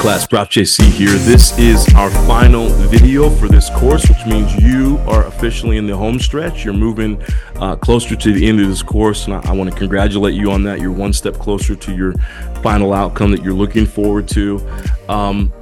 [0.00, 1.10] Class, Prof JC here.
[1.10, 5.94] This is our final video for this course, which means you are officially in the
[5.94, 6.64] home stretch.
[6.64, 7.22] You're moving
[7.56, 10.52] uh, closer to the end of this course, and I, I want to congratulate you
[10.52, 10.80] on that.
[10.80, 12.14] You're one step closer to your
[12.62, 14.66] final outcome that you're looking forward to.
[15.10, 15.52] Um,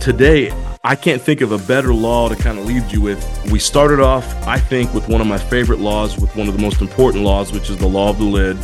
[0.00, 0.50] today,
[0.82, 3.24] I can't think of a better law to kind of leave you with.
[3.52, 6.60] We started off, I think, with one of my favorite laws, with one of the
[6.60, 8.58] most important laws, which is the law of the lid.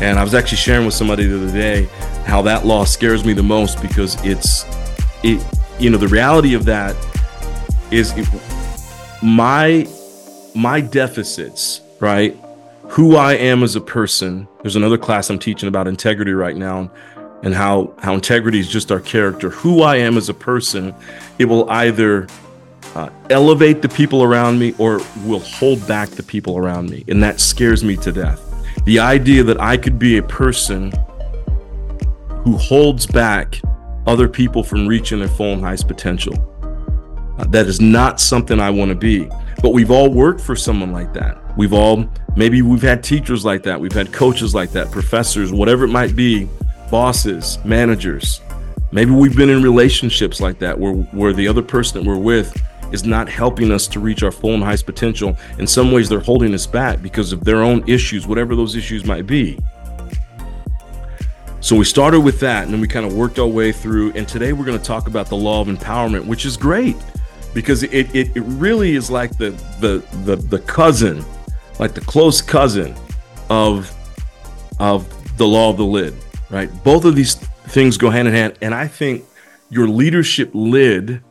[0.00, 1.88] And I was actually sharing with somebody the other day
[2.24, 4.64] how that law scares me the most because it's
[5.22, 5.44] it
[5.78, 6.96] you know the reality of that
[7.90, 8.26] is it,
[9.22, 9.86] my
[10.54, 12.36] my deficits, right?
[12.88, 14.48] Who I am as a person.
[14.62, 16.90] There's another class I'm teaching about integrity right now
[17.42, 19.50] and how how integrity is just our character.
[19.50, 20.94] Who I am as a person,
[21.38, 22.28] it will either
[22.94, 27.22] uh, elevate the people around me or will hold back the people around me, and
[27.22, 28.51] that scares me to death
[28.84, 30.92] the idea that I could be a person
[32.44, 33.60] who holds back
[34.06, 36.34] other people from reaching their full and highest potential.
[37.38, 39.28] Uh, that is not something I want to be.
[39.62, 41.38] But we've all worked for someone like that.
[41.56, 43.80] We've all, maybe we've had teachers like that.
[43.80, 46.48] We've had coaches like that, professors, whatever it might be,
[46.90, 48.40] bosses, managers.
[48.90, 52.60] Maybe we've been in relationships like that where, where the other person that we're with
[52.92, 55.36] is not helping us to reach our full and highest potential.
[55.58, 59.04] In some ways, they're holding us back because of their own issues, whatever those issues
[59.04, 59.58] might be.
[61.60, 64.12] So we started with that and then we kind of worked our way through.
[64.12, 66.96] And today we're going to talk about the law of empowerment, which is great
[67.54, 71.24] because it, it, it really is like the, the, the, the cousin,
[71.78, 72.96] like the close cousin
[73.48, 73.94] of,
[74.80, 76.14] of the law of the lid,
[76.50, 76.68] right?
[76.82, 77.36] Both of these
[77.68, 78.58] things go hand in hand.
[78.60, 79.24] And I think
[79.70, 81.22] your leadership lid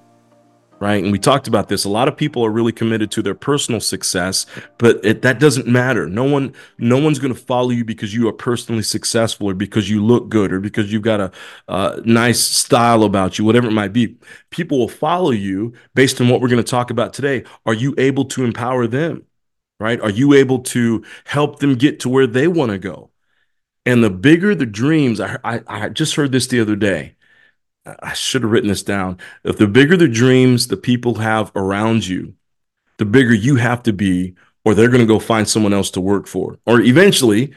[0.82, 1.04] right?
[1.04, 1.86] And we talked about this.
[1.86, 4.48] A lot of people are really committed to their personal success,
[4.80, 6.10] but it, that doesn't matter.
[6.10, 9.92] No one, no one's going to follow you because you are personally successful or because
[9.92, 11.32] you look good or because you've got a,
[11.68, 14.18] a nice style about you, whatever it might be.
[14.50, 17.44] People will follow you based on what we're going to talk about today.
[17.68, 19.28] Are you able to empower them?
[19.80, 20.02] Right?
[20.02, 23.12] Are you able to help them get to where they want to go?
[23.86, 27.16] And the bigger the dreams, I, I, I just heard this the other day
[27.86, 29.18] I should have written this down.
[29.44, 32.36] If the bigger the dreams the people have around you,
[32.98, 36.02] the bigger you have to be, or they're going to go find someone else to
[36.02, 36.60] work for.
[36.66, 37.54] Or eventually,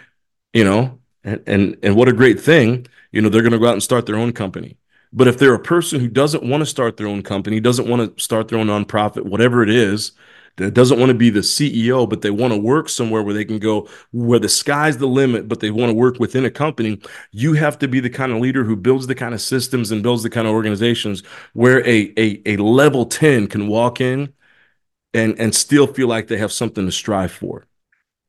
[0.54, 3.66] you know, and, and, and what a great thing, you know, they're going to go
[3.66, 4.78] out and start their own company.
[5.12, 8.16] But if they're a person who doesn't want to start their own company, doesn't want
[8.16, 10.12] to start their own nonprofit, whatever it is,
[10.56, 13.44] that doesn't want to be the CEO, but they want to work somewhere where they
[13.44, 17.00] can go where the sky's the limit, but they want to work within a company.
[17.32, 20.02] You have to be the kind of leader who builds the kind of systems and
[20.02, 21.22] builds the kind of organizations
[21.54, 24.32] where a a, a level 10 can walk in
[25.12, 27.66] and and still feel like they have something to strive for.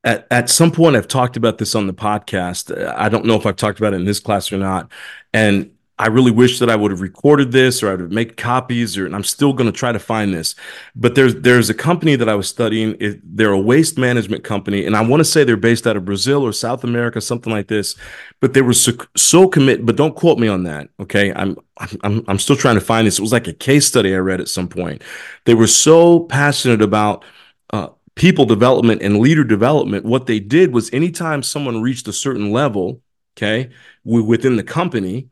[0.04, 2.72] At, at some point, I've talked about this on the podcast.
[2.96, 4.90] I don't know if I've talked about it in this class or not.
[5.32, 8.98] And I really wish that I would have recorded this or I would make copies
[8.98, 10.54] or and I'm still going to try to find this.
[10.94, 12.96] But there's there's a company that I was studying.
[13.00, 16.04] It, they're a waste management company and I want to say they're based out of
[16.04, 17.96] Brazil or South America, something like this.
[18.40, 20.90] But they were so, so commit, but don't quote me on that.
[21.00, 21.32] Okay.
[21.32, 21.56] I'm
[22.02, 23.18] I'm I'm still trying to find this.
[23.18, 25.02] It was like a case study I read at some point.
[25.44, 27.24] They were so passionate about
[27.72, 30.04] uh, people development and leader development.
[30.04, 33.00] What they did was anytime someone reached a certain level,
[33.36, 33.70] okay,
[34.04, 35.28] within the company,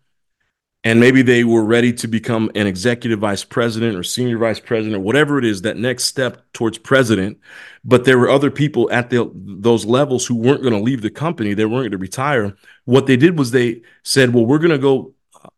[0.85, 4.97] and maybe they were ready to become an executive vice president or senior vice president
[4.97, 7.39] or whatever it is that next step towards president.
[7.85, 11.11] But there were other people at the, those levels who weren't going to leave the
[11.11, 11.55] company.
[11.55, 12.55] They weren't going to retire.
[12.85, 15.49] What they did was they said well we're going to go uh,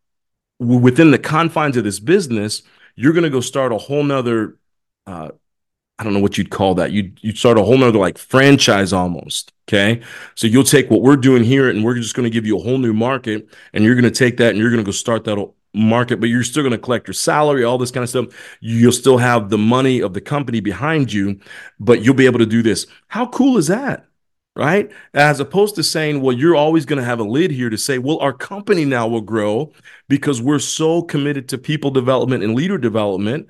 [0.59, 2.63] within the confines of this business
[2.97, 4.57] you're going to go start a whole nother
[5.05, 5.29] uh,
[5.99, 6.91] I don't know what you'd call that.
[6.91, 9.51] You you start a whole nother like franchise almost.
[9.67, 10.01] Okay.
[10.35, 12.61] So you'll take what we're doing here and we're just going to give you a
[12.61, 15.25] whole new market and you're going to take that and you're going to go start
[15.25, 15.37] that
[15.73, 18.27] market, but you're still going to collect your salary, all this kind of stuff.
[18.61, 21.39] You'll still have the money of the company behind you,
[21.79, 22.87] but you'll be able to do this.
[23.07, 24.05] How cool is that?
[24.55, 24.91] Right.
[25.13, 27.99] As opposed to saying, well, you're always going to have a lid here to say,
[27.99, 29.71] well, our company now will grow
[30.07, 33.49] because we're so committed to people development and leader development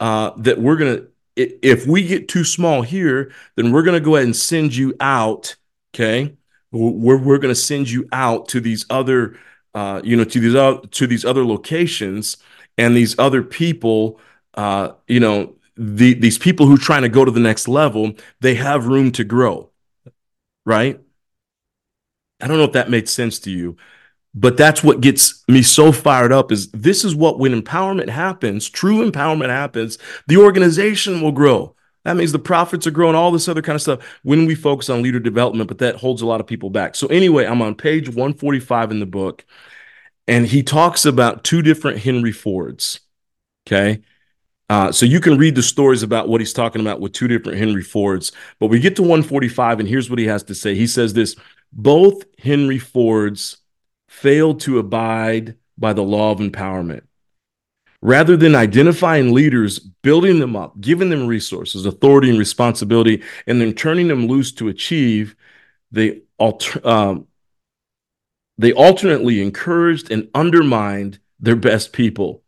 [0.00, 1.08] uh, that we're going to
[1.38, 4.94] if we get too small here, then we're going to go ahead and send you
[5.00, 5.56] out.
[5.94, 6.36] Okay,
[6.72, 9.38] we're we're going to send you out to these other,
[9.74, 12.36] uh, you know, to these other to these other locations,
[12.76, 14.20] and these other people,
[14.54, 18.12] uh, you know, the these people who are trying to go to the next level,
[18.40, 19.70] they have room to grow,
[20.66, 21.00] right?
[22.40, 23.76] I don't know if that made sense to you,
[24.34, 28.68] but that's what gets me so fired up is this is what when empowerment happens
[28.68, 33.48] true empowerment happens the organization will grow that means the profits are growing all this
[33.48, 36.40] other kind of stuff when we focus on leader development but that holds a lot
[36.40, 39.44] of people back so anyway i'm on page 145 in the book
[40.28, 43.00] and he talks about two different Henry Fords.
[43.66, 44.02] Okay.
[44.70, 47.58] Uh, so you can read the stories about what he's talking about with two different
[47.58, 48.32] Henry Fords.
[48.60, 50.74] But we get to 145, and here's what he has to say.
[50.74, 51.34] He says this
[51.72, 53.56] both Henry Fords
[54.20, 57.02] failed to abide by the law of empowerment.
[58.00, 63.72] Rather than identifying leaders, building them up, giving them resources, authority, and responsibility, and then
[63.72, 65.34] turning them loose to achieve,
[65.90, 67.26] they alter, um,
[68.56, 72.42] they alternately encouraged and undermined their best people.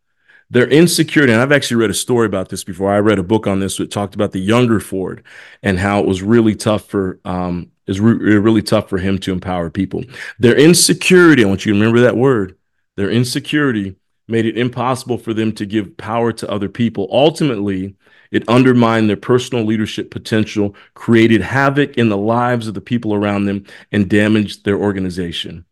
[0.53, 2.93] Their insecurity, and I've actually read a story about this before.
[2.93, 5.23] I read a book on this that talked about the younger Ford
[5.63, 9.19] and how it was really tough for um, is re- uh, really tough for him
[9.19, 10.05] to empower people.
[10.39, 12.57] Their insecurity, I want you to remember that word.
[12.97, 13.97] Their insecurity
[14.29, 17.09] made it impossible for them to give power to other people.
[17.11, 17.97] Ultimately,
[18.31, 23.47] it undermined their personal leadership potential, created havoc in the lives of the people around
[23.47, 25.65] them, and damaged their organization.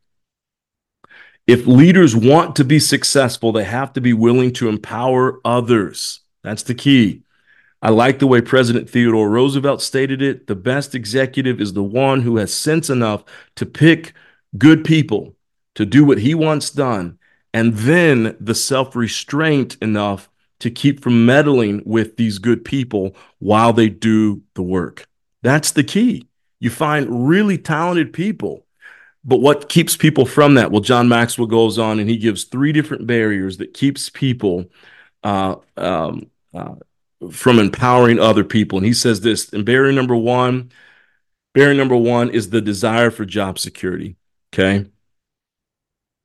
[1.47, 6.20] If leaders want to be successful, they have to be willing to empower others.
[6.43, 7.23] That's the key.
[7.81, 10.47] I like the way President Theodore Roosevelt stated it.
[10.47, 13.25] The best executive is the one who has sense enough
[13.57, 14.15] to pick
[14.57, 15.37] good people
[15.77, 17.19] to do what he wants done,
[17.55, 20.29] and then the self restraint enough
[20.61, 25.07] to keep from meddling with these good people while they do the work.
[25.43, 26.27] That's the key.
[26.59, 28.67] You find really talented people
[29.29, 30.71] but what keeps people from that?
[30.71, 34.65] Well, John Maxwell goes on and he gives three different barriers that keeps people
[35.23, 36.77] uh, um, uh,
[37.31, 38.79] from empowering other people.
[38.79, 40.70] And he says this: and barrier number one,
[41.55, 44.17] barrier number one is the desire for job security.
[44.55, 44.87] Okay.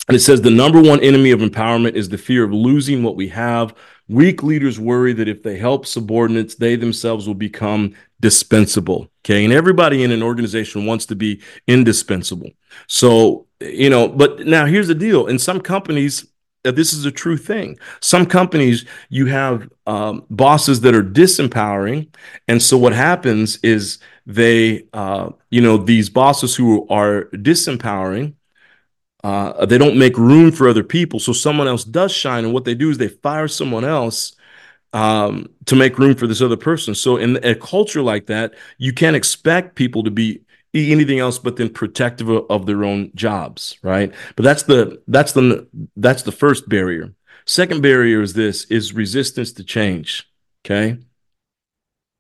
[0.09, 3.15] And it says the number one enemy of empowerment is the fear of losing what
[3.15, 3.73] we have.
[4.09, 9.09] Weak leaders worry that if they help subordinates, they themselves will become dispensable.
[9.23, 9.45] Okay.
[9.45, 12.49] And everybody in an organization wants to be indispensable.
[12.87, 16.27] So, you know, but now here's the deal in some companies,
[16.71, 17.77] this is a true thing.
[17.99, 22.07] Some companies, you have um, bosses that are disempowering.
[22.47, 28.35] And so what happens is they, uh, you know, these bosses who are disempowering,
[29.23, 31.19] uh, they don't make room for other people.
[31.19, 32.45] So someone else does shine.
[32.45, 34.35] And what they do is they fire someone else
[34.93, 36.93] um, to make room for this other person.
[36.95, 40.42] So in a culture like that, you can't expect people to be
[40.73, 44.13] anything else but then protective of their own jobs, right?
[44.35, 47.13] But that's the that's the that's the first barrier.
[47.45, 50.29] Second barrier is this is resistance to change.
[50.65, 50.97] Okay.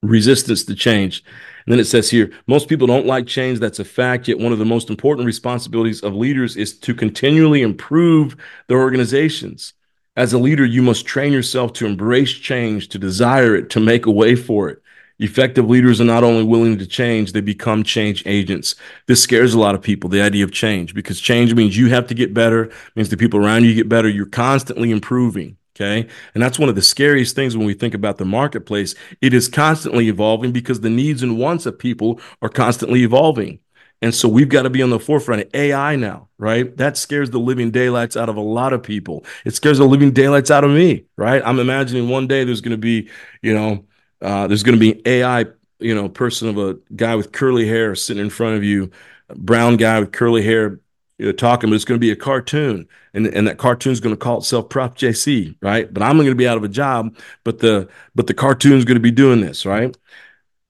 [0.01, 1.23] Resistance to change.
[1.65, 3.59] And then it says here, most people don't like change.
[3.59, 4.27] That's a fact.
[4.27, 8.35] Yet one of the most important responsibilities of leaders is to continually improve
[8.67, 9.73] their organizations.
[10.15, 14.05] As a leader, you must train yourself to embrace change, to desire it, to make
[14.05, 14.82] a way for it.
[15.23, 18.75] Effective leaders are not only willing to change, they become change agents.
[19.07, 22.07] This scares a lot of people, the idea of change, because change means you have
[22.07, 24.09] to get better, means the people around you get better.
[24.09, 25.55] You're constantly improving.
[25.77, 26.07] Okay.
[26.33, 28.95] And that's one of the scariest things when we think about the marketplace.
[29.21, 33.59] It is constantly evolving because the needs and wants of people are constantly evolving.
[34.01, 36.75] And so we've got to be on the forefront of AI now, right?
[36.75, 39.23] That scares the living daylights out of a lot of people.
[39.45, 41.41] It scares the living daylights out of me, right?
[41.45, 43.09] I'm imagining one day there's going to be,
[43.41, 43.85] you know,
[44.23, 45.45] uh, there's going to be AI,
[45.79, 48.89] you know, person of a guy with curly hair sitting in front of you,
[49.35, 50.79] brown guy with curly hair
[51.19, 53.99] you know, talking, but it's going to be a cartoon, and and that cartoon is
[53.99, 55.93] going to call itself Prof JC, right?
[55.93, 58.95] But I'm going to be out of a job, but the but the cartoon's going
[58.95, 59.95] to be doing this, right?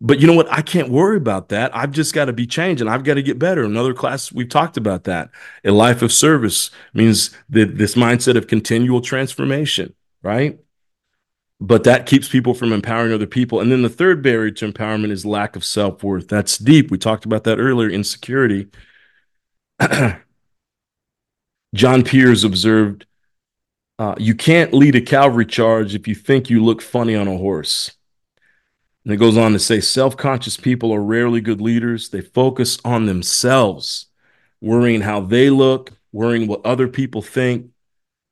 [0.02, 0.52] But you know what?
[0.52, 1.74] I can't worry about that.
[1.74, 2.90] I've just got to be changing.
[2.90, 3.64] I've got to get better.
[3.64, 5.30] Another class we've talked about that.
[5.64, 10.60] A life of service means that this mindset of continual transformation, right?
[11.66, 13.62] But that keeps people from empowering other people.
[13.62, 16.28] And then the third barrier to empowerment is lack of self worth.
[16.28, 16.92] That's deep.
[16.92, 17.90] We talked about that earlier.
[17.90, 18.68] Insecurity.
[21.74, 23.06] John Peers observed,
[23.98, 27.38] uh, "You can't lead a cavalry charge if you think you look funny on a
[27.38, 27.94] horse."
[29.06, 32.10] And it goes on to say self conscious people are rarely good leaders.
[32.10, 34.08] They focus on themselves,
[34.60, 37.70] worrying how they look, worrying what other people think,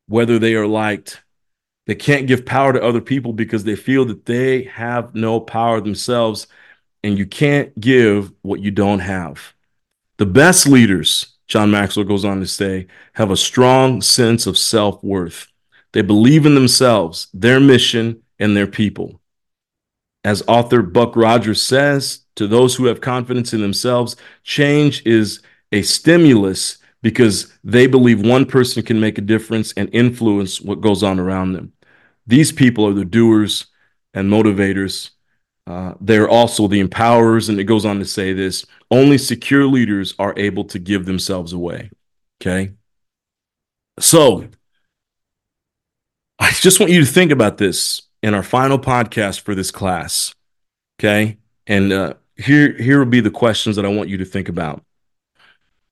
[0.10, 1.24] whether they are liked.
[1.88, 5.82] They can't give power to other people because they feel that they have no power
[5.82, 6.48] themselves.
[7.04, 9.54] And you can't give what you don't have.
[10.18, 15.04] The best leaders, John Maxwell goes on to say, have a strong sense of self
[15.04, 15.48] worth.
[15.94, 19.20] They believe in themselves, their mission, and their people.
[20.24, 25.82] As author Buck Rogers says, to those who have confidence in themselves, change is a
[25.82, 31.20] stimulus because they believe one person can make a difference and influence what goes on
[31.20, 31.74] around them.
[32.28, 33.66] These people are the doers
[34.14, 35.12] and motivators.
[35.68, 37.50] Uh, they're also the empowerers.
[37.50, 41.54] And it goes on to say this only secure leaders are able to give themselves
[41.54, 41.90] away.
[42.42, 42.74] Okay.
[44.00, 44.48] So
[46.40, 50.34] I just want you to think about this in our final podcast for this class.
[51.00, 51.38] Okay.
[51.68, 54.84] And uh, here, here will be the questions that I want you to think about.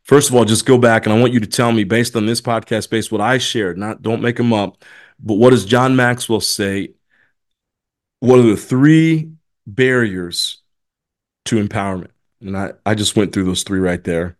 [0.09, 2.25] First of all, just go back and I want you to tell me based on
[2.25, 4.83] this podcast, based what I shared, not don't make them up,
[5.19, 6.95] but what does John Maxwell say?
[8.19, 9.33] What are the three
[9.67, 10.63] barriers
[11.45, 12.09] to empowerment?
[12.41, 14.35] And I, I just went through those three right there.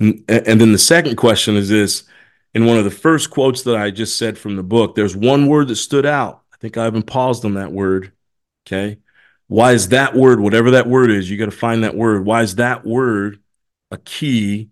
[0.00, 2.02] And, and then the second question is this
[2.52, 5.46] in one of the first quotes that I just said from the book, there's one
[5.46, 6.42] word that stood out.
[6.52, 8.10] I think I even paused on that word.
[8.66, 8.98] Okay.
[9.46, 12.24] Why is that word, whatever that word is, you got to find that word.
[12.24, 13.39] Why is that word
[13.90, 14.70] a key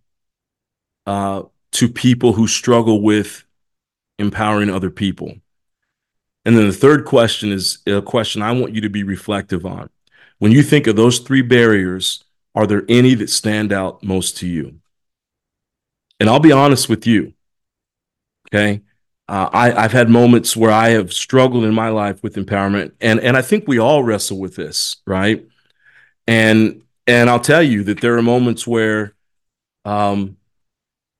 [1.06, 3.44] uh, to people who struggle with
[4.18, 5.34] empowering other people?
[6.44, 9.90] And then the third question is a question I want you to be reflective on.
[10.38, 14.46] When you think of those three barriers, are there any that stand out most to
[14.46, 14.80] you?
[16.20, 17.34] And I'll be honest with you.
[18.48, 18.82] Okay.
[19.28, 23.20] Uh, I, I've had moments where I have struggled in my life with empowerment, and
[23.20, 25.46] and I think we all wrestle with this, right?
[26.26, 29.14] And and I'll tell you that there are moments where,
[29.84, 30.36] um,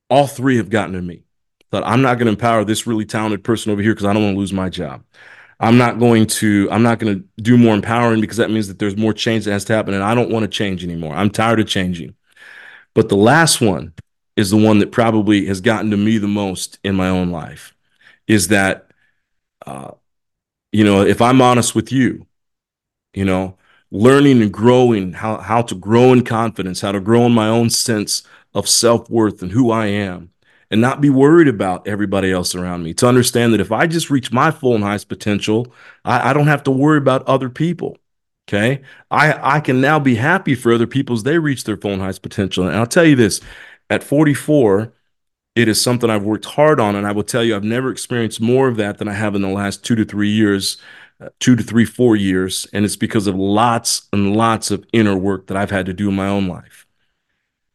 [0.09, 1.23] all three have gotten to me.
[1.71, 4.23] That I'm not going to empower this really talented person over here because I don't
[4.23, 5.03] want to lose my job.
[5.59, 8.79] I'm not going to I'm not going to do more empowering because that means that
[8.79, 11.13] there's more change that has to happen, and I don't want to change anymore.
[11.13, 12.15] I'm tired of changing.
[12.95, 13.93] But the last one
[14.39, 17.75] is the one that probably has gotten to me the most in my own life
[18.25, 18.89] is that
[19.65, 19.91] uh,
[20.71, 22.25] you know if i'm honest with you
[23.13, 23.57] you know
[23.91, 27.69] learning and growing how, how to grow in confidence how to grow in my own
[27.69, 30.29] sense of self-worth and who i am
[30.71, 34.09] and not be worried about everybody else around me to understand that if i just
[34.09, 35.73] reach my full and highest potential
[36.05, 37.97] i, I don't have to worry about other people
[38.47, 41.91] okay i i can now be happy for other people as they reach their full
[41.91, 43.41] and highest potential and i'll tell you this
[43.89, 44.93] at 44,
[45.55, 46.95] it is something I've worked hard on.
[46.95, 49.41] And I will tell you, I've never experienced more of that than I have in
[49.41, 50.77] the last two to three years,
[51.39, 52.67] two to three, four years.
[52.73, 56.09] And it's because of lots and lots of inner work that I've had to do
[56.09, 56.85] in my own life.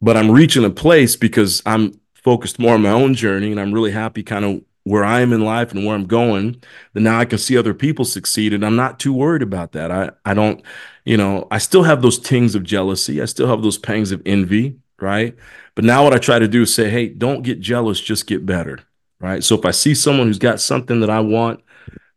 [0.00, 3.72] But I'm reaching a place because I'm focused more on my own journey and I'm
[3.72, 7.18] really happy kind of where I am in life and where I'm going, then now
[7.18, 8.52] I can see other people succeed.
[8.52, 9.90] And I'm not too worried about that.
[9.90, 10.62] I, I don't,
[11.06, 13.22] you know, I still have those tings of jealousy.
[13.22, 15.36] I still have those pangs of envy right?
[15.74, 18.46] But now what I try to do is say, hey, don't get jealous, just get
[18.46, 18.80] better,
[19.20, 19.42] right?
[19.42, 21.60] So if I see someone who's got something that I want,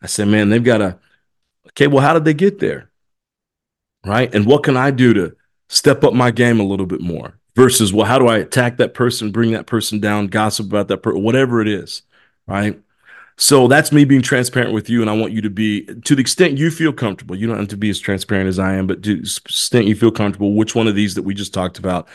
[0.02, 1.00] I say, man, they've got a,
[1.78, 2.90] okay, well, how did they get there?
[4.06, 4.34] Right.
[4.34, 5.36] And what can I do to
[5.70, 8.94] step up my game a little bit more versus, well, how do I attack that
[8.94, 12.04] person, bring that person down, gossip about that person, whatever it is,
[12.48, 12.80] right?
[13.40, 16.22] So that's me being transparent with you, and I want you to be to the
[16.22, 17.36] extent you feel comfortable.
[17.36, 19.96] You don't have to be as transparent as I am, but to the extent you
[19.96, 22.08] feel comfortable, which one of these that we just talked about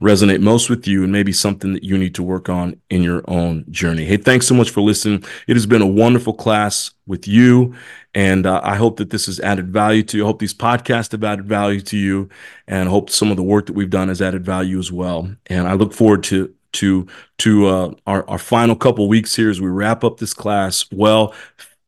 [0.00, 3.22] resonate most with you and maybe something that you need to work on in your
[3.28, 4.04] own journey.
[4.04, 5.22] Hey, thanks so much for listening.
[5.46, 7.74] It has been a wonderful class with you.
[8.14, 10.24] And uh, I hope that this has added value to you.
[10.24, 12.30] I hope these podcasts have added value to you.
[12.66, 15.30] And I hope some of the work that we've done has added value as well.
[15.46, 17.06] And I look forward to to
[17.38, 20.84] to uh, our, our final couple weeks here as we wrap up this class.
[20.92, 21.34] Well,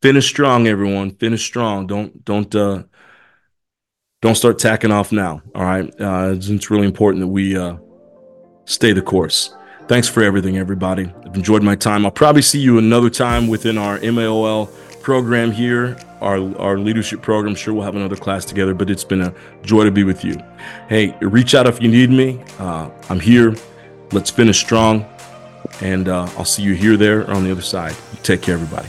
[0.01, 1.11] finish strong, everyone.
[1.11, 1.87] Finish strong.
[1.87, 2.83] Don't don't uh,
[4.21, 5.41] don't start tacking off now.
[5.55, 7.77] All right, uh, it's, it's really important that we uh,
[8.65, 9.55] stay the course.
[9.87, 11.11] Thanks for everything, everybody.
[11.25, 12.05] I've enjoyed my time.
[12.05, 14.69] I'll probably see you another time within our MAOL
[15.01, 17.53] program here, our, our leadership program.
[17.53, 20.37] Sure, we'll have another class together, but it's been a joy to be with you.
[20.87, 22.41] Hey, reach out if you need me.
[22.59, 23.55] Uh, I'm here.
[24.13, 25.05] Let's finish strong.
[25.81, 27.95] And uh, I'll see you here, there, or on the other side.
[28.21, 28.87] Take care, everybody.